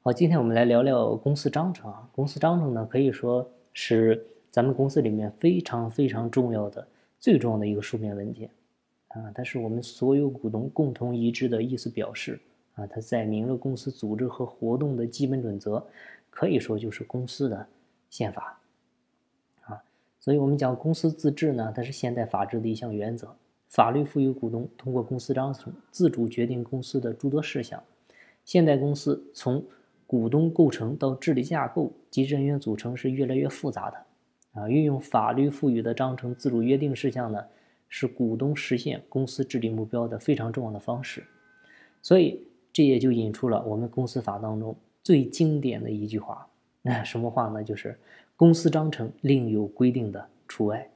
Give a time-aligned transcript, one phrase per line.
[0.00, 2.08] 好，今天我们来聊聊公司章程啊。
[2.12, 6.86] 公司章程呢，可以说是咱们公司里面非常非常重要的、
[7.18, 8.48] 最重要的一个书面文件
[9.08, 9.30] 啊。
[9.34, 12.40] 它是我们所有股东共同一致的意思表示
[12.76, 12.86] 啊。
[12.86, 15.84] 它载明了公司组织和活动的基本准则，
[16.30, 17.66] 可以说就是公司的
[18.08, 18.60] 宪法
[19.64, 19.82] 啊。
[20.20, 23.34] 所以我们讲公司自治呢，它是现代法治的一项原则。
[23.66, 27.82] 法律赋予股东通过公司章程自主决定公司的诸多事项。
[28.44, 29.62] 现代公司从
[30.08, 33.96] 股东构成到治理架构及人员组成是越来越复杂的，
[34.58, 37.44] 啊，运用法律赋予的章程自主约定事项呢，
[37.90, 41.22] 是股东实现公司治理目标的非常重要的方式。
[42.00, 42.42] 所以
[42.72, 46.48] 这也就引出了我们公司法当中最经典的一句话，
[46.80, 47.62] 那什么话呢？
[47.62, 47.98] 就是
[48.34, 50.88] 公司章程另有规定的除外，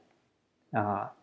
[0.71, 1.13] 啊。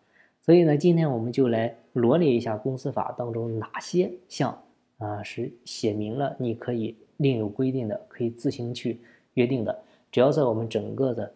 [0.43, 4.63] 所以呢，今天我们就来罗列一下公司法当中哪些项
[4.97, 8.99] 啊是写明了你可以另有规定的，可以自行去
[9.35, 9.83] 约定的。
[10.11, 11.33] 只要在我们整个的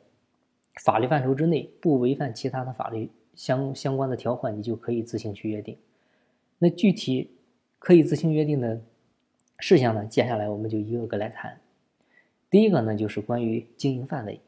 [0.84, 5.78] 法律范畴之内，不违反其他的法律相相关的条款，你就可以自行去约定。
[6.60, 7.30] 那具体
[7.80, 8.82] 可以自行约定的
[9.60, 10.06] 事项呢？
[10.06, 11.58] 接下来我们就一个个来谈。
[12.50, 14.42] 第一个呢，就是关于经营范围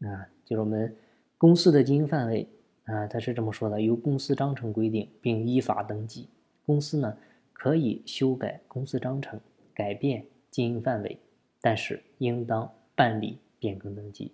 [0.00, 0.94] 啊，就是我们
[1.38, 2.46] 公司的经营范围。
[2.84, 6.26] 啊，他是这么说的：由公司章程规定，并依法登记。
[6.66, 7.16] 公司呢
[7.52, 9.38] 可以修改公司章程，
[9.72, 11.18] 改变经营范围，
[11.60, 14.30] 但是应当办理变更登记。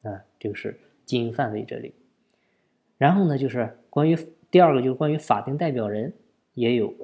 [0.00, 1.92] 啊，这个是经营范围这里。
[2.96, 4.16] 然后呢，就是关于
[4.50, 6.14] 第二个，就是关于法定代表人
[6.54, 6.94] 也有。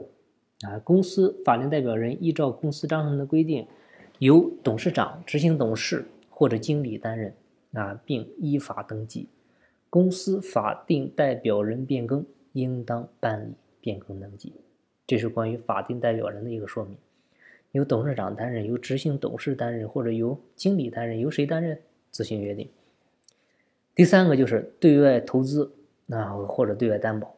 [0.62, 3.66] 啊，公司法定代表人依照公司章程的规定，
[4.20, 7.34] 由董事长、执行董事或者经理担任。
[7.72, 9.28] 啊，并依法登记。
[9.88, 14.52] 公司法定代表人变更，应当办理变更登记。
[15.06, 16.97] 这是关于法定代表人的一个说明。
[17.73, 22.69] 由董事长担任，由执行董事担任，或者由经理担任，由谁担任自行约定。
[23.95, 25.73] 第三个就是对外投资
[26.11, 27.34] 啊，或者对外担保。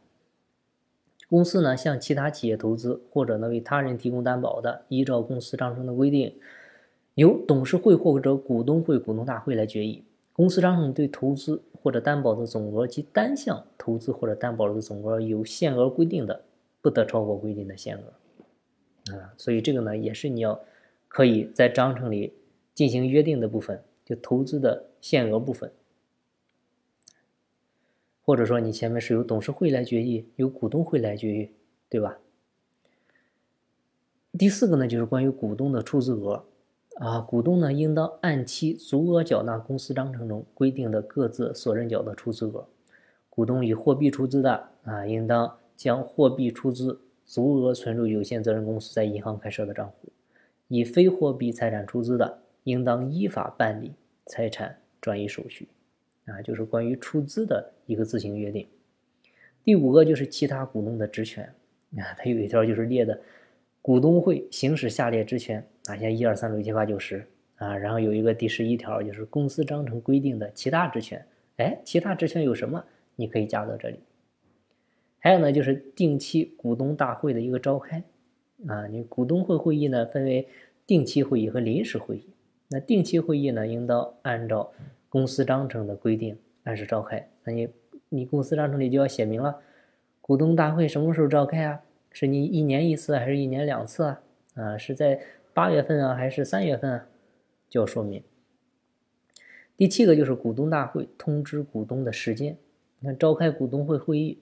[1.29, 6.37] 公司呢向其他企业投资，或者呢为他人提供担保的，依照公司章程的规定，
[7.15, 10.05] 由董事会或者股东会、股东大会来决议。
[10.33, 16.43] 公司章程对投资或者担保的总额及单项投资或者担保的总额有限额规定的，
[16.83, 18.03] 不得超过规定的限额。
[19.13, 20.61] 啊，所以这个呢也是你要
[21.09, 22.33] 可以在章程里
[22.75, 25.71] 进行约定的部分，就投资的限额部分，
[28.23, 31.51] 或者说你前面是由董事会来决议，由股东会来决议，
[31.89, 32.19] 对吧？
[34.37, 36.45] 第四个呢就是关于股东的出资额。
[36.97, 42.69] 啊，股东呢应当按期足额缴纳公司章程中规定的各自所认缴的出资额。
[43.29, 50.09] 股东以货币出资的啊，应当将货币出资足额存入有限责任公司在银行开设的账户；
[50.69, 53.93] 以非货币财产出资的，应当依法办理
[54.27, 55.69] 财产转移手续。
[56.27, 58.67] 啊，就是关于出资的一个自行约定。
[59.63, 61.45] 第五个就是其他股东的职权
[61.97, 63.21] 啊，它有一条就是列的。
[63.83, 71.23] 股东会行使下列职权啊，像一二三六七八九十啊，然后有一个第十一条，就是公司章程规定的其他职权。
[71.59, 72.83] 哎，其他职权有什么？
[73.17, 74.01] 你可以加到这里。
[75.25, 78.05] 还有呢，就是定期股东大会的一个召开
[78.69, 80.47] 啊，你股东会会议呢分为
[80.87, 82.29] 定期会议和临时会议。
[82.69, 84.71] 那定期会议呢，应当按照
[85.09, 87.27] 公司章程的规定按时召开。
[87.43, 87.69] 那你
[88.11, 89.59] 你公司章程里就要写明了，
[90.21, 91.81] 股东大会什么时候召开啊？
[92.13, 94.21] 是你一年一次还是一年两次啊？
[94.57, 95.19] 啊，是在
[95.55, 97.07] 八月份啊还是三月份啊？
[97.71, 98.23] 就要说明。
[99.75, 102.59] 第七个就是股东大会通知股东的时间。
[102.99, 104.39] 你看，召开股东会会议，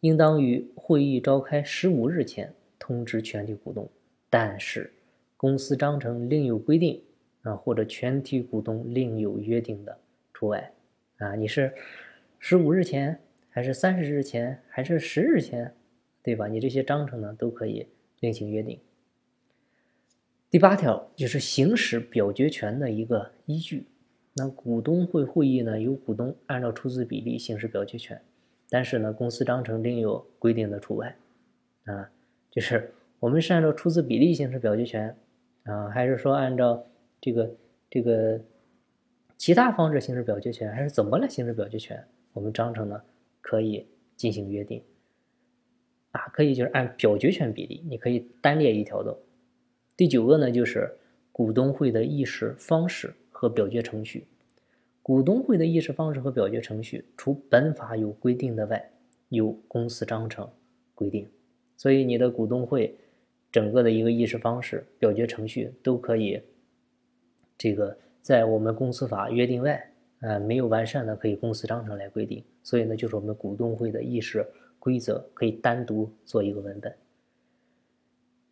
[0.00, 3.88] 应当于会议召开十五日前通知全体股东。
[4.28, 4.92] 但是，
[5.36, 7.02] 公司章程另有规定
[7.42, 9.98] 啊，或者全体股东另有约定的
[10.32, 10.72] 除外
[11.18, 11.34] 啊。
[11.34, 11.72] 你是
[12.38, 15.74] 十五日前，还是三十日前，还是十日前？
[16.22, 16.46] 对吧？
[16.46, 17.86] 你这些章程呢都可以
[18.20, 18.78] 另行约定。
[20.50, 23.86] 第八条就是行使表决权的一个依据。
[24.34, 28.20] 那股东会会议呢，由股东按照出资比例行使表决权，
[28.70, 31.14] 但是呢，公司章程另有规定的除外。
[31.84, 32.10] 啊，
[32.50, 35.16] 就是我们是按照出资比例行使表决权
[35.64, 36.86] 啊，还是说按照
[37.20, 37.50] 这个
[37.88, 38.40] 这个
[39.36, 42.02] 其他方式行使表决权，还是怎么来行使表决权？
[42.32, 43.02] 我们章程呢
[43.40, 43.86] 可以
[44.16, 44.82] 进行约定。
[46.12, 49.16] 啊，可以就是按表决权比例，你可以单列一条的。
[49.96, 50.96] 第九个呢，就是
[51.32, 54.26] 股东会的议事方式和表决程序。
[55.02, 58.90] 股东会的议事方式和表决程序，除本法有规定的外，
[59.30, 60.48] 由公司章程
[60.94, 61.28] 规定。
[61.76, 62.94] 所以你的股东会
[63.50, 66.40] 整个的一个议事方式、表决程序都可以
[67.56, 72.44] 这个在我们公司法约定外，呃，没有完善的可以公司章程来规定。
[72.62, 74.46] 所以呢，就是我们股东会的议事
[74.78, 76.94] 规则可以单独做一个文本。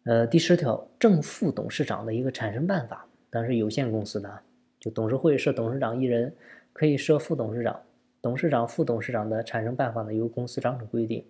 [0.05, 4.41] 呃，第十条，正副董事长的一个产生办法，当然是有限公司的，
[4.81, 6.35] 就董事会设董事长一人，
[6.73, 7.81] 可以设副董事长。
[8.21, 11.25] 董事长、副董事长的产生办法呢，由公司章程规定。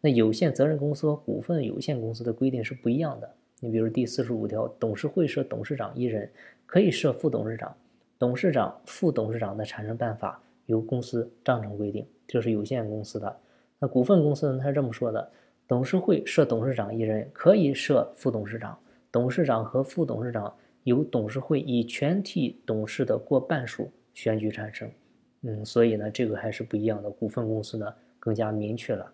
[0.00, 3.30] 那有限责任公司和股份有限公司的规定是不一样的。
[3.60, 6.30] 你比如第四十五条，董事会设董事长一人，
[6.64, 7.76] 可以设副董事长。
[8.18, 13.36] 董事长、副董事长的产生办法由公司章程规定，这是有限公司的。
[13.78, 15.30] 那股份公司呢，它是这么说的。
[15.68, 18.78] 董事会设董事长一人，可以设副董事长。
[19.12, 20.54] 董事长和副董事长
[20.84, 24.90] 由董事会以全体董事的过半数选举产生。
[25.42, 27.10] 嗯，所以呢，这个还是不一样的。
[27.10, 27.86] 股份公司呢
[28.18, 29.10] 更加明确了